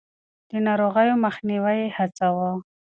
د 0.49 0.51
ناروغيو 0.67 1.21
مخنيوی 1.25 1.77
يې 1.83 1.87
هڅاوه. 1.97 2.51